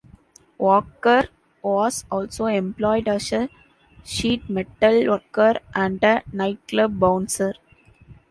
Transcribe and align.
Walker 0.57 1.25
was 1.61 2.05
also 2.09 2.45
employed 2.47 3.07
as 3.07 3.31
a 3.33 3.49
sheet 4.03 4.49
metal 4.49 5.05
worker 5.07 5.59
and 5.75 6.03
a 6.03 6.23
nightclub 6.33 6.99
bouncer. 6.99 7.53